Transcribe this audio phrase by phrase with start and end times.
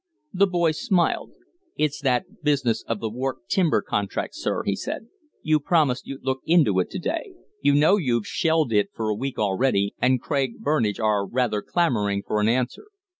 [0.33, 1.29] The boy smiled.
[1.77, 5.09] "It's that business of the Wark timber contract, sir," he said.
[5.43, 9.15] "You promised you'd look into it to day; you know you've shelved it for a
[9.15, 12.87] week already, and Craig, Burnage are rather clamoring for an answer."